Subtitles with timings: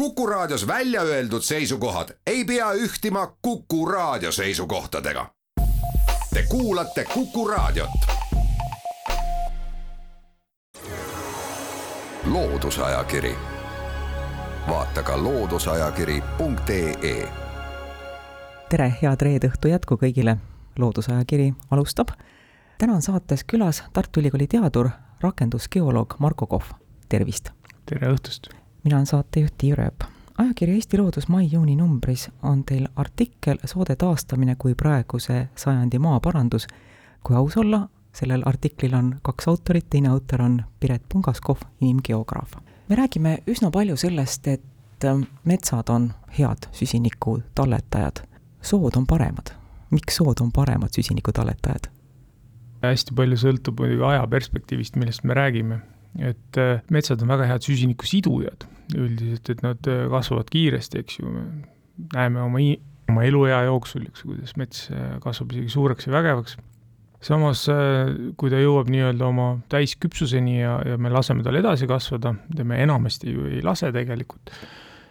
[0.00, 5.26] Kuku Raadios välja öeldud seisukohad ei pea ühtima Kuku Raadio seisukohtadega.
[6.34, 7.90] Te kuulate Kuku Raadiot.
[12.24, 13.36] loodusajakiri,
[14.68, 17.28] vaata ka looduseajakiri.ee.
[18.68, 20.36] tere, head reede õhtu jätku kõigile.
[20.78, 22.08] loodusajakiri alustab.
[22.78, 24.88] täna on saates külas Tartu Ülikooli teadur,
[25.20, 26.64] rakendusgeoloog Marko Kohv.
[27.08, 27.50] tervist.
[27.86, 30.04] tere õhtust mina olen saatejuht Tiia Rööp.
[30.38, 36.66] ajakirja Eesti Loodus mai-juuni numbris on teil artikkel Soode taastamine kui praeguse sajandi maaparandus.
[37.22, 42.52] kui aus olla, sellel artiklil on kaks autorit, teine autor on Piret Pungaskov, inimgeograaf.
[42.88, 48.26] me räägime üsna palju sellest, et ähm, metsad on head süsiniku talletajad,
[48.62, 49.50] sood on paremad.
[49.90, 51.90] miks sood on paremad süsiniku talletajad?
[52.82, 55.80] hästi palju sõltub muidugi ajaperspektiivist, millest me räägime
[56.18, 61.20] et äh, metsad on väga head süsiniku sidujad üldiselt, et nad äh, kasvavad kiiresti, eks
[61.20, 61.44] ju, me
[62.14, 62.62] näeme oma,
[63.12, 66.58] oma eluea jooksul, eks, kuidas mets äh, kasvab isegi suureks ja vägevaks.
[67.20, 67.66] samas,
[68.40, 72.78] kui ta jõuab nii-öelda oma täisküpsuseni ja, ja me laseme tal edasi kasvada, mida me
[72.80, 74.52] enamasti ju ei lase tegelikult,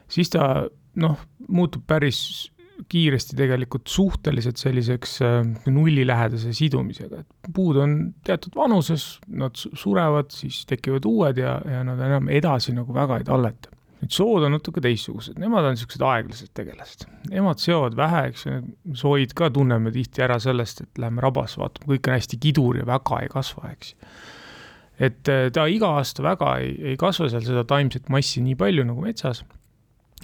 [0.10, 0.66] siis ta
[0.98, 2.50] noh, muutub päris
[2.88, 10.62] kiiresti tegelikult suhteliselt selliseks äh, nullilähedase sidumisega, et puud on teatud vanuses, nad surevad, siis
[10.70, 13.76] tekivad uued ja, ja nad enam edasi nagu väga ei talleta.
[14.00, 17.02] nüüd sood on natuke teistsugused, nemad on niisugused aeglased tegelased.
[17.34, 18.60] Nemad seovad vähe, eks ju,
[18.96, 22.88] soid ka tunneme tihti ära sellest, et läheme rabasse vaatama, kõik on hästi kidur ja
[22.88, 23.96] väga ei kasva, eks
[25.00, 28.88] et äh, ta iga aasta väga ei, ei kasva seal seda taimset massi nii palju
[28.88, 29.44] nagu metsas,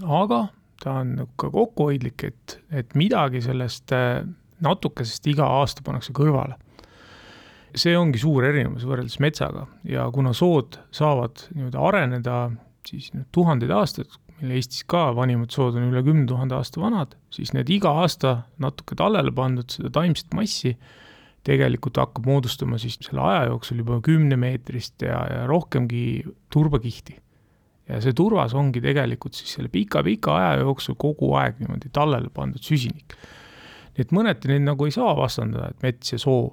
[0.04, 0.46] aga
[0.84, 4.26] ta on nagu ka kokkuhoidlik, et, et midagi sellest äh,
[4.66, 6.60] natukesest iga aasta pannakse kõrvale.
[7.76, 12.36] see ongi suur erinevus võrreldes metsaga ja kuna sood saavad nii-öelda areneda
[12.88, 17.18] siis nüüd tuhandeid aastaid, meil Eestis ka vanimad sood on üle kümne tuhande aasta vanad,
[17.34, 20.76] siis need iga aasta natuke tallele pandud seda taimset massi
[21.46, 26.06] tegelikult hakkab moodustama siis selle aja jooksul juba kümnemeetrist ja, ja rohkemgi
[26.54, 27.20] turbakihti
[27.90, 32.64] ja see turvas ongi tegelikult siis selle pika-pika aja jooksul kogu aeg niimoodi tallele pandud
[32.66, 33.18] süsinik.
[33.96, 36.50] nii et mõneti neid nagu ei saa vastandada, et mets ja soo,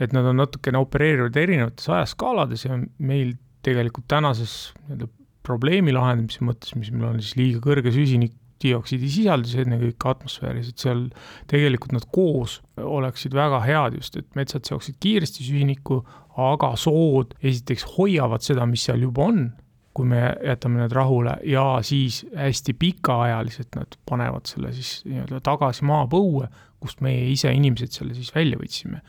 [0.00, 5.10] et nad on natukene opereerivad erinevates ajaskaalades ja meil tegelikult tänases nii-öelda
[5.46, 10.82] probleemi lahendamise mõttes, mis meil on siis liiga kõrge süsinik, dioksiidi sisaldus ennekõike atmosfääris, et
[10.82, 11.06] seal
[11.48, 16.02] tegelikult nad koos oleksid väga head just, et metsad seoksid kiiresti süsinikku,
[16.40, 19.46] aga sood esiteks hoiavad seda, mis seal juba on
[19.94, 25.84] kui me jätame need rahule ja siis hästi pikaajaliselt nad panevad selle siis nii-öelda tagasi
[25.88, 26.46] maapõue,
[26.80, 29.02] kust meie ise, inimesed, selle siis välja võtsime,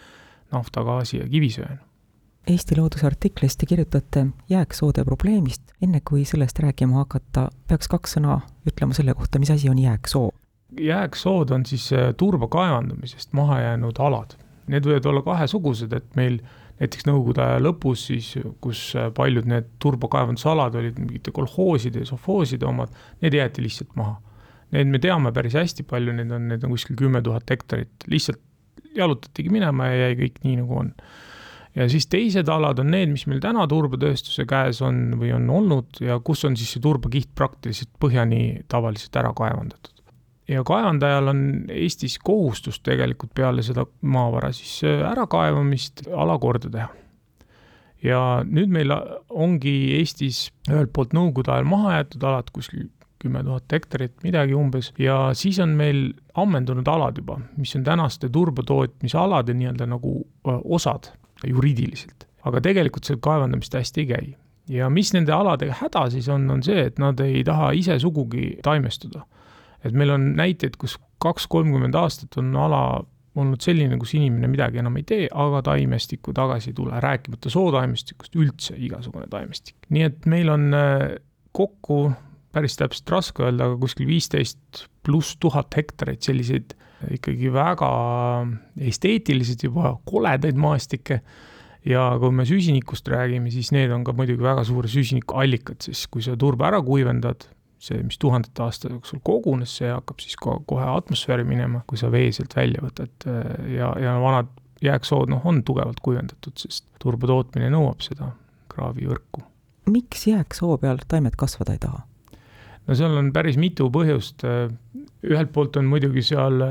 [0.51, 1.79] nafta, gaasi ja kivisöena.
[2.49, 8.39] Eesti Looduse artiklis te kirjutate jääksoode probleemist, enne kui sellest rääkima hakata, peaks kaks sõna
[8.65, 10.31] ütlema selle kohta, mis asi on jääksoo?
[10.79, 14.37] jääksood on siis äh, turba kaevandamisest maha jäänud alad.
[14.71, 16.39] Need võivad olla kahesugused, et meil
[16.81, 18.33] näiteks Nõukogude aja lõpus siis,
[18.63, 24.17] kus paljud need turbakaevandusalad olid mingite kolhooside ja sovhooside omad, need jäeti lihtsalt maha.
[24.71, 28.41] Need me teame päris hästi palju, neid on, neid on kuskil kümme tuhat hektarit, lihtsalt
[28.95, 30.93] jalutatigi minema ja jäi kõik nii, nagu on.
[31.75, 36.01] ja siis teised alad on need, mis meil täna turbatööstuse käes on või on olnud
[36.03, 40.00] ja kus on siis see turbakiht praktiliselt põhjani tavaliselt ära kaevandatud
[40.51, 46.89] ja kaevandajal on Eestis kohustus tegelikult peale seda maavara siis äh, ärakaevamist ala korda teha.
[48.03, 48.91] ja nüüd meil
[49.29, 52.89] ongi Eestis ühelt poolt nõukogude ajal maha jäetud alad, kuskil
[53.21, 56.07] kümme tuhat hektarit, midagi umbes, ja siis on meil
[56.41, 61.11] ammendunud alad juba, mis on tänaste turbatootmisalade nii-öelda nagu äh, osad
[61.47, 62.27] juriidiliselt.
[62.43, 64.33] aga tegelikult seal kaevandamist hästi ei käi.
[64.69, 68.57] ja mis nende aladega häda siis on, on see, et nad ei taha ise sugugi
[68.63, 69.25] taimestuda
[69.85, 72.83] et meil on näiteid, kus kaks-kolmkümmend aastat on ala
[73.39, 78.35] olnud selline, kus inimene midagi enam ei tee, aga taimestikku tagasi ei tule, rääkimata sootaimestikust,
[78.35, 79.77] üldse igasugune taimestik.
[79.89, 81.05] nii et meil on äh,
[81.55, 82.11] kokku
[82.51, 86.75] päris täpselt raske öelda, aga kuskil viisteist pluss tuhat hektarit selliseid
[87.15, 87.91] ikkagi väga
[88.91, 91.21] esteetiliselt juba koledaid maastikke
[91.87, 96.21] ja kui me süsinikust räägime, siis need on ka muidugi väga suure süsinikuallikad, siis kui
[96.25, 97.47] sa turba ära kuivendad,
[97.81, 102.11] see, mis tuhandete aasta jooksul kogunes, see hakkab siis ko kohe atmosfääri minema, kui sa
[102.13, 103.25] vee sealt välja võtad
[103.73, 104.51] ja, ja vanad
[104.81, 108.31] jääksood, noh, on tugevalt kuivendatud, sest turba tootmine nõuab seda
[108.71, 109.43] kraavivõrku.
[109.91, 112.05] miks jääksoo peal taimed kasvada ei taha?
[112.87, 114.45] no seal on päris mitu põhjust,
[115.21, 116.63] ühelt poolt on muidugi seal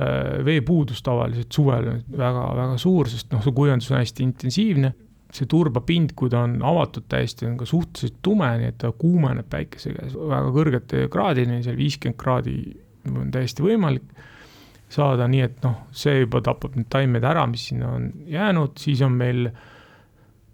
[0.47, 4.95] veepuudus tavaliselt suvel väga, väga suur, sest noh, see kuivendus on hästi intensiivne
[5.35, 9.47] see turbapind, kui ta on avatud täiesti, on ka suhteliselt tume, nii et ta kuumeneb
[9.51, 12.57] päikese käes väga kõrgete kraadini, seal viiskümmend kraadi
[13.11, 14.09] on täiesti võimalik
[14.91, 19.03] saada, nii et noh, see juba tapab need taimed ära, mis sinna on jäänud, siis
[19.07, 19.47] on meil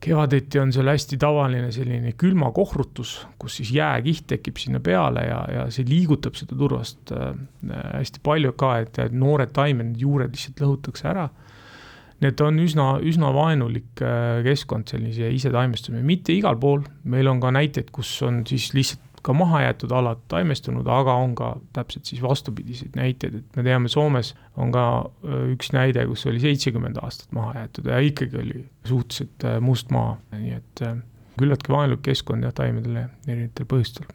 [0.06, 5.64] kevadeti on seal hästi tavaline selline külmakohrutus, kus siis jääkiht tekib sinna peale ja, ja
[5.72, 7.32] see liigutab seda turvast äh,
[7.96, 11.30] hästi palju ka, et noored taimed, juured lihtsalt lõhutakse ära
[12.20, 17.42] nii et on üsna, üsna vaenulik äh, keskkond sellise isetaimestamine, mitte igal pool, meil on
[17.42, 22.22] ka näiteid, kus on siis lihtsalt ka mahajäetud alad taimestunud, aga on ka täpselt siis
[22.22, 27.34] vastupidiseid näiteid, et me teame, Soomes on ka äh, üks näide, kus oli seitsekümmend aastat
[27.36, 30.84] maha jäetud ja ikkagi oli suhteliselt äh, must maa, nii et
[31.36, 34.06] küllaltki vaenulik keskkond jah, taimedele erinevatel põhjustel.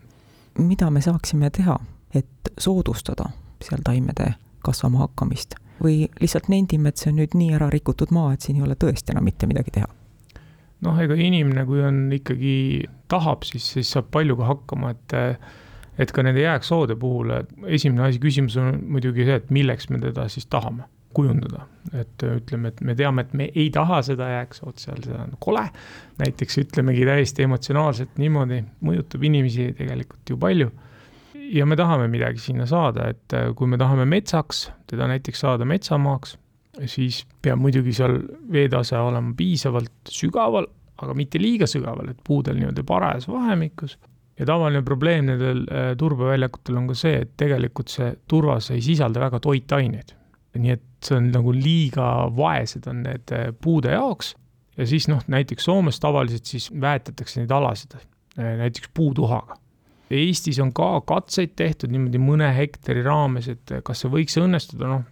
[0.57, 1.77] mida me saaksime teha,
[2.15, 3.29] et soodustada
[3.61, 4.33] seal taimede
[4.65, 5.59] kasvama hakkamist?
[5.83, 8.77] Või lihtsalt nendime, et see on nüüd nii ära rikutud maa, et siin ei ole
[8.79, 9.89] tõesti enam mitte midagi teha?
[10.81, 12.53] noh, ega inimene, kui on ikkagi,
[13.11, 15.17] tahab, siis, siis saab paljuga hakkama, et
[16.01, 17.35] et ka nende jääksoode puhul
[17.67, 22.71] esimene asi, küsimus on muidugi see, et milleks me teda siis tahame kujundada, et ütleme,
[22.71, 25.65] et me teame, et me ei taha seda jääksood seal, see on kole.
[26.21, 30.71] näiteks ütlemegi täiesti emotsionaalselt niimoodi, mõjutab inimesi tegelikult ju palju
[31.51, 35.67] ja me tahame midagi sinna saada, et äh, kui me tahame metsaks, teda näiteks saada
[35.67, 36.37] metsamaaks,
[36.89, 38.17] siis peab muidugi seal
[38.51, 40.67] veetase olema piisavalt sügaval,
[41.01, 43.97] aga mitte liiga sügaval, et puudel nii-öelda parajas vahemikus.
[44.39, 49.19] ja tavaline probleem nendel äh, turbaväljakutel on ka see, et tegelikult see turvas ei sisalda
[49.19, 50.15] väga toitaineid.
[50.57, 52.05] nii et see on nagu liiga
[52.35, 54.35] vaesed on need äh, puude jaoks
[54.77, 57.97] ja siis noh, näiteks Soomes tavaliselt siis väetatakse neid alasid,
[58.37, 59.57] näiteks puutuhaga
[60.11, 65.05] Eestis on ka katseid tehtud niimoodi mõne hektari raames, et kas see võiks õnnestuda, noh,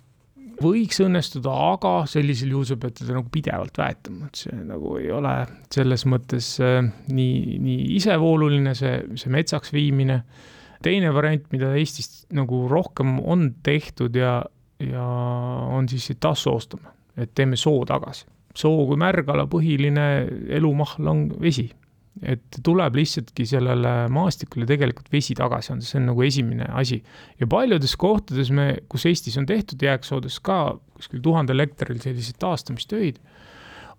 [0.60, 5.10] võiks õnnestuda, aga sellisel juhul sa pead teda nagu pidevalt väetama, et see nagu ei
[5.16, 5.34] ole
[5.72, 10.24] selles mõttes äh, nii, nii isevooluline, see, see metsaks viimine.
[10.84, 14.42] teine variant, mida Eestis nagu rohkem on tehtud ja,
[14.80, 15.06] ja
[15.76, 18.26] on siis taassoostamine, et teeme soo tagasi.
[18.56, 20.06] soo kui märgala põhiline
[20.50, 21.70] elumahl on vesi
[22.22, 27.00] et tuleb lihtsaltki sellele maastikule tegelikult vesi tagasi anda, see on nagu esimene asi.
[27.40, 33.20] ja paljudes kohtades me, kus Eestis on tehtud jääksoodes ka kuskil tuhandel hektaril selliseid taastamistöid,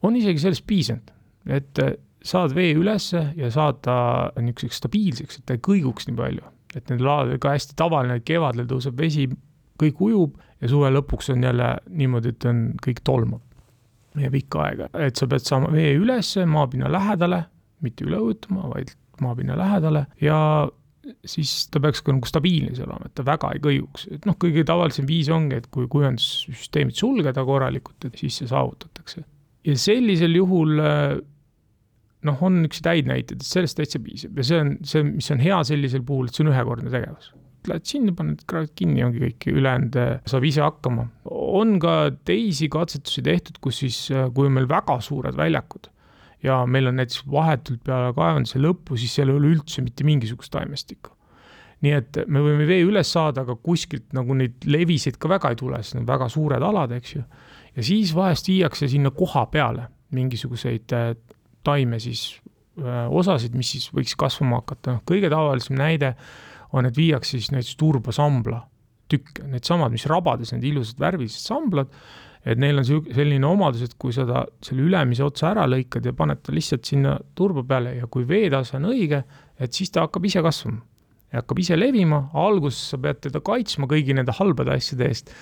[0.03, 1.13] on isegi sellest piisanud,
[1.49, 1.81] et
[2.25, 3.97] saad vee ülesse ja saad ta
[4.37, 6.57] niisuguseks stabiilseks, et ta ei kõiguks nii palju.
[6.71, 9.25] et nendel aladel ka hästi tavaline, kevadel tõuseb vesi,
[9.81, 14.87] kõik ujub ja suve lõpuks on jälle niimoodi, et on, kõik tolmab ja pikka aega,
[14.95, 17.45] et sa pead saama vee ülesse maapinna lähedale
[17.85, 20.39] mitte üle ujutama, vaid maapinna lähedale ja
[21.27, 24.37] siis ta peaks ka nagu stabiilne seal olema, et ta väga ei kõiguks, et noh,
[24.41, 29.25] kõige tavalisem viis ongi, et kui kuivendussüsteemid sulgeda korralikult, et siis see saavutatakse.
[29.67, 30.81] ja sellisel juhul
[32.29, 35.45] noh, on niisuguseid häid näiteid, et sellest täitsa piisab ja see on see, mis on
[35.45, 37.33] hea sellisel puhul, et see on ühekordne tegevus.
[37.69, 39.97] Lähed sinna, paned kraavid kinni, ongi kõik, ülejäänud
[40.33, 41.11] saab ise hakkama.
[41.29, 43.99] on ka teisi katsetusi tehtud, kus siis,
[44.35, 45.91] kui on meil väga suured väljakud
[46.43, 50.53] ja meil on näiteks vahetult peale kaevanduse lõppu, siis seal ei ole üldse mitte mingisugust
[50.55, 51.17] taimestikku.
[51.81, 55.57] nii et me võime vee üles saada, aga kuskilt nagu neid levisid ka väga ei
[55.57, 57.23] tule, sest need on väga suured alad, eks ju.
[57.77, 61.13] ja siis vahest viiakse sinna koha peale mingisuguseid äh,
[61.65, 62.41] taime siis,
[62.81, 66.15] äh, osasid, mis siis võiks kasvama hakata, noh, kõige tavalisem näide
[66.73, 68.65] on, et viiakse siis näiteks turbasambla
[69.11, 71.91] tükke, needsamad, mis rabades, need ilusad värvilised samblad
[72.45, 76.15] et neil on selline omadus, et kui sa ta selle ülemise otsa ära lõikad ja
[76.17, 79.23] paned ta lihtsalt sinna turba peale ja kui veetase on õige,
[79.61, 80.81] et siis ta hakkab ise kasvama.
[81.31, 85.35] ja hakkab ise levima, alguses sa pead teda kaitsma kõigi nende halbade asjade eest,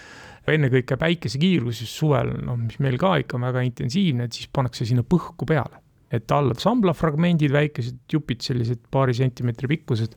[0.48, 4.86] ennekõike päikesekiirgus just suvel, noh, mis meil ka ikka on väga intensiivne, et siis pannakse
[4.88, 5.84] sinna põhku peale.
[6.08, 10.14] et alla samblafragmendid, väikesed jupid, sellised paari sentimeetri pikkused,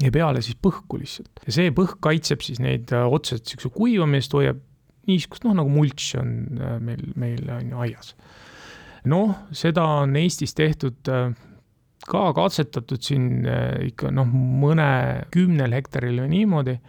[0.00, 1.42] ja peale siis põhku lihtsalt.
[1.46, 4.62] ja see põhk kaitseb siis neid äh, otseselt niisuguse kuivamist, hoiab
[5.10, 8.14] niisugust noh, nagu mulč on äh, meil, meil on ju aias.
[9.10, 11.32] noh, seda on Eestis tehtud äh,
[12.10, 16.80] ka katsetatud siin äh, ikka noh, mõne kümnel hektaril või niimoodi.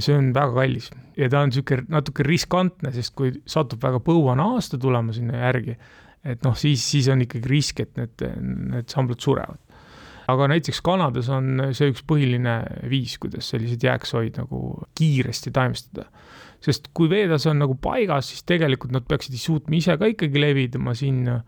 [0.00, 0.86] see on väga kallis
[1.20, 5.76] ja ta on niisugune natuke riskantne, sest kui satub väga põuane aasta tulema sinna järgi,
[6.24, 8.24] et noh, siis, siis on ikkagi risk, et need,
[8.72, 9.60] need samblad surevad
[10.26, 12.58] aga näiteks Kanadas on see üks põhiline
[12.90, 14.62] viis, kuidas selliseid jääksoid nagu
[14.98, 16.08] kiiresti taimestada
[16.64, 20.80] sest kui veetase on nagu paigas, siis tegelikult nad peaksid suutma ise ka ikkagi levida
[20.98, 21.40] sinna,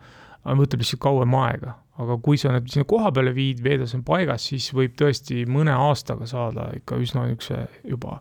[0.45, 1.79] võtab lihtsalt kauem aega.
[1.99, 5.73] aga kui sa need sinna koha peale viid, veetase on paigas, siis võib tõesti mõne
[5.75, 8.21] aastaga saada ikka üsna niisuguse juba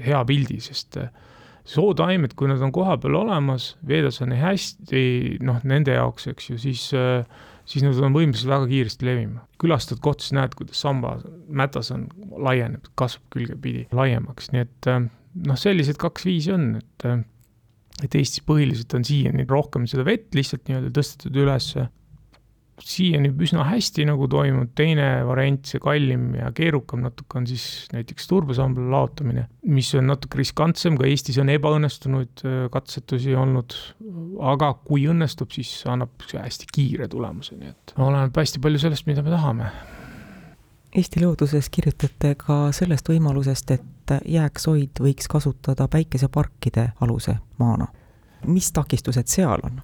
[0.00, 0.96] hea pildi, sest
[1.68, 5.02] sootaimed, kui nad on kohapeal olemas, veedas on hästi,
[5.44, 6.86] noh, nende jaoks, eks ju, siis
[7.66, 9.44] siis nad on võimelised väga kiiresti levima.
[9.60, 11.16] külastad kohta, siis näed, kuidas samba
[11.48, 12.06] mätas on,
[12.46, 14.90] laieneb, kasvab külgepidi laiemaks, nii et
[15.46, 17.08] noh, sellised kaks viisi on, et
[18.04, 21.86] et Eestis põhiliselt on siiani rohkem seda vett lihtsalt nii-öelda tõstetud ülesse
[22.82, 28.28] siiani üsna hästi nagu toimunud, teine variant, see kallim ja keerukam natuke on siis näiteks
[28.30, 33.76] turbosambla laotamine, mis on natuke riskantsem, ka Eestis on ebaõnnestunud äh, katsetusi olnud,
[34.52, 39.24] aga kui õnnestub, siis annab hästi kiire tulemuse, nii et oleneb hästi palju sellest, mida
[39.24, 39.70] me tahame.
[40.96, 47.88] Eesti Looduses kirjutate ka sellest võimalusest, et jääksoid võiks kasutada päikeseparkide aluse maana.
[48.46, 49.80] mis takistused seal on?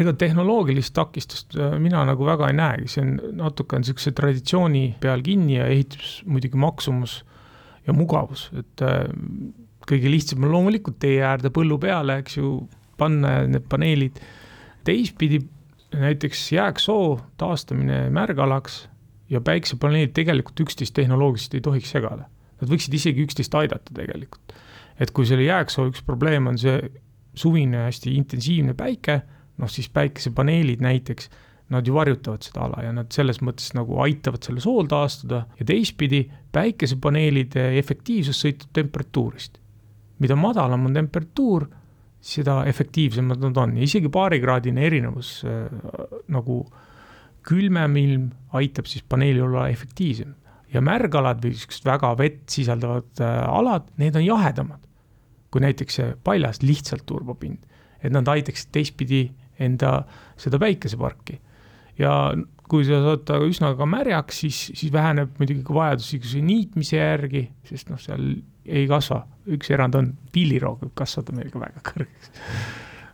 [0.00, 4.84] Ega tehnoloogilist takistust äh, mina nagu väga ei näegi, see on natuke on niisuguse traditsiooni
[5.00, 7.20] peal kinni ja ehitus muidugi maksumus
[7.86, 9.04] ja mugavus, et äh,
[9.86, 12.56] kõige lihtsam on loomulikult tee äärde põllu peale, eks ju,
[12.98, 14.18] panna need paneelid.
[14.86, 15.40] teistpidi
[15.94, 18.86] näiteks jääksoo taastamine märgalaks
[19.30, 22.28] ja päiksepaneelid tegelikult üksteist tehnoloogiliselt ei tohiks segada.
[22.60, 24.54] Nad võiksid isegi üksteist aidata tegelikult.
[25.00, 26.78] et kui selle jääksoo üks probleem on see
[27.36, 29.20] suvine hästi intensiivne päike
[29.60, 31.30] noh, siis päikesepaneelid näiteks,
[31.74, 35.66] nad ju varjutavad seda ala ja nad selles mõttes nagu aitavad selle sool taastuda ja
[35.66, 36.22] teistpidi,
[36.54, 39.58] päikesepaneelide efektiivsus sõltub temperatuurist.
[40.18, 41.66] mida madalam on temperatuur,
[42.20, 45.66] seda efektiivsemad nad on ja isegi paarikraadine erinevus äh,
[46.28, 46.64] nagu
[47.46, 50.34] külmem ilm aitab siis paneelil olla efektiivsem.
[50.72, 54.86] ja märgalad või niisugused väga vett sisaldavad äh, alad, need on jahedamad
[55.56, 57.64] kui näiteks see paljas lihtsalt turbapind.
[58.04, 59.20] et nad aitaksid teistpidi
[59.62, 59.98] enda
[60.40, 61.40] seda päikeseparki.
[61.98, 62.12] ja
[62.68, 66.98] kui sa saad ta üsna ka märjaks, siis, siis väheneb muidugi ka vajadus igasuguse niitmise
[66.98, 68.24] järgi, sest noh, seal
[68.66, 69.20] ei kasva,
[69.54, 72.32] üks erand on, pilliroog võib kasvada meil ka väga kõrgeks.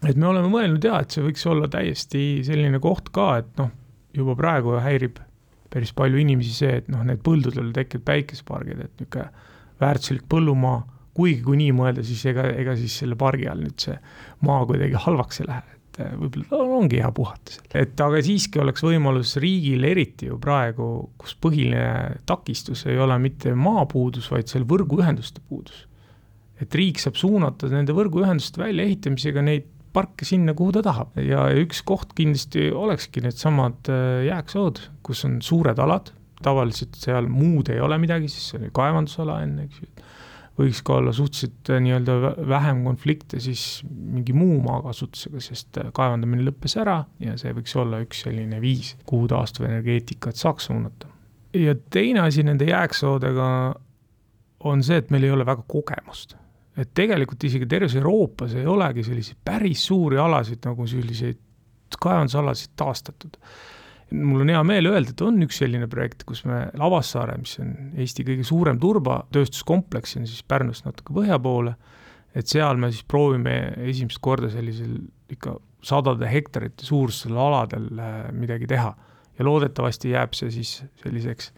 [0.08, 3.70] et me oleme mõelnud jaa, et see võiks olla täiesti selline koht ka, et noh,
[4.16, 5.20] juba praegu häirib
[5.72, 9.28] päris palju inimesi see, et noh, need põldudel tekivad päikesepargid, et niisugune
[9.82, 10.82] väärtuslik põllumaa,
[11.16, 13.96] kuigi kui nii mõelda, siis ega, ega siis selle pargi all nüüd see
[14.46, 17.68] maa kuidagi halvaks ei lähe, et äh, võib-olla ongi hea puhata seal.
[17.84, 20.88] et aga siiski oleks võimalus riigil, eriti ju praegu,
[21.20, 25.86] kus põhiline takistus ei ole mitte maapuudus, vaid seal võrguühenduste puudus.
[26.60, 31.82] et riik saab suunata nende võrguühenduste väljaehitamisega neid parke sinna, kuhu ta tahab ja üks
[31.84, 38.00] koht kindlasti olekski needsamad äh, jääksood, kus on suured alad, tavaliselt seal muud ei ole
[38.02, 40.08] midagi, siis see oli kaevandusala enne, eks ju
[40.58, 46.44] võiks ka olla suhteliselt äh, nii-öelda vähem konflikte siis mingi muu maakasutusega, sest äh, kaevandamine
[46.48, 51.08] lõppes ära ja see võiks olla üks selline viis, kuhu taastuvenergeetikat saaks suunata.
[51.56, 53.48] ja teine asi nende jääksoodega
[54.68, 56.36] on see, et meil ei ole väga kogemust.
[56.76, 61.40] et tegelikult isegi terves Euroopas ei olegi selliseid päris suuri alasid nagu selliseid
[62.00, 63.36] kaevandusalasid taastatud
[64.12, 67.72] mul on hea meel öelda, et on üks selline projekt, kus me Lavassaare, mis on
[68.00, 71.74] Eesti kõige suurem turbatööstuskompleks, on siis Pärnust natuke põhja poole,
[72.36, 73.56] et seal me siis proovime
[73.88, 74.98] esimest korda sellisel
[75.32, 78.94] ikka sadade hektarite suurustel aladel äh, midagi teha.
[79.38, 81.52] ja loodetavasti jääb see siis selliseks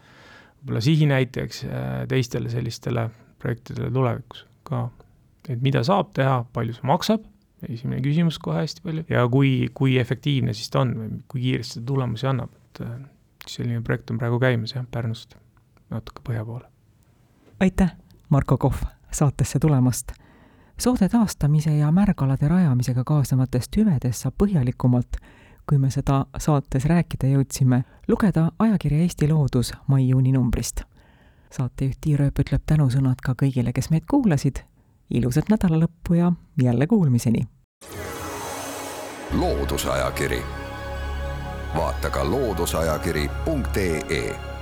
[0.63, 3.09] võib-olla sihinäitajaks äh, teistele sellistele
[3.43, 4.89] projektidele tulevikus ka.
[5.49, 7.27] et mida saab teha, palju see maksab
[7.69, 11.81] esimene küsimus kohe hästi palju ja kui, kui efektiivne siis ta on või kui kiiresti
[11.81, 12.99] ta tulemusi annab, et äh,
[13.47, 15.37] selline projekt on praegu käimas jah, Pärnust
[15.91, 16.69] natuke põhja poole.
[17.61, 17.97] aitäh,
[18.29, 20.13] Marko Kohv, saatesse tulemast!
[20.81, 25.21] soode taastamise ja märgalade rajamisega kaasnevatest hüvedest saab põhjalikumalt,
[25.69, 30.83] kui me seda saates rääkida jõudsime, lugeda ajakirja Eesti Loodus mai-juuni numbrist.
[31.51, 34.65] saatejuht Tiir Ööp ütleb tänusõnad ka kõigile, kes meid kuulasid
[35.11, 36.33] ilusat nädalalõppu ja
[36.63, 37.49] jälle kuulmiseni!
[39.39, 40.43] loodusajakiri,
[41.77, 44.54] vaata ka looduseajakiri.ee